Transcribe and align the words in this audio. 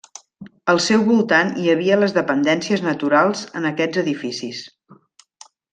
Al 0.71 0.79
seu 0.85 1.03
voltant 1.09 1.51
hi 1.65 1.69
havia 1.75 1.99
les 2.05 2.15
dependències 2.17 2.85
naturals 2.89 3.47
en 3.61 3.71
aquests 3.73 4.05
edificis. 4.07 4.65